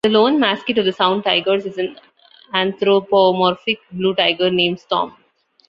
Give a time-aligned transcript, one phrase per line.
[0.03, 1.95] The lone mascot of the Sound Tigers is an
[2.55, 5.13] anthropomorphic blue tiger named Storm.